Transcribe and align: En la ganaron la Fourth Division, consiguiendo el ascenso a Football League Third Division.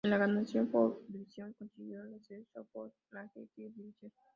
En 0.03 0.09
la 0.09 0.17
ganaron 0.17 0.47
la 0.55 0.65
Fourth 0.65 1.05
Division, 1.09 1.53
consiguiendo 1.59 2.07
el 2.07 2.15
ascenso 2.15 2.59
a 2.61 2.65
Football 2.73 2.91
League 3.11 3.29
Third 3.55 3.75
Division. 3.75 4.11